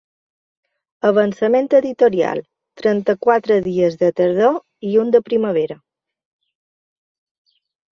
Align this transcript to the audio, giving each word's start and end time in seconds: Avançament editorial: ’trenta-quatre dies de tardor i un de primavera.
Avançament 1.09 1.69
editorial: 1.81 2.41
’trenta-quatre 2.83 3.61
dies 3.69 4.01
de 4.03 4.13
tardor 4.23 4.61
i 4.93 4.99
un 5.07 5.17
de 5.19 5.25
primavera. 5.33 5.83